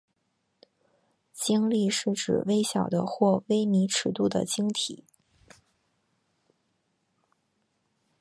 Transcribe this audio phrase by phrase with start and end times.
[1.31, 5.05] 晶粒是指微小的或微米尺度的晶体。